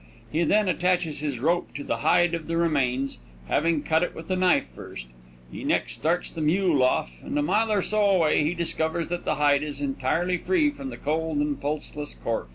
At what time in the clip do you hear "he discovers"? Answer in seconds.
8.43-9.09